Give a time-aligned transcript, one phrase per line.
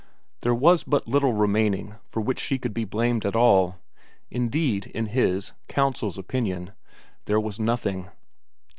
[0.39, 3.77] There was but little remaining for which she could be blamed at all
[4.31, 6.71] indeed, in his, counsel's, opinion,
[7.25, 8.09] there was nothing.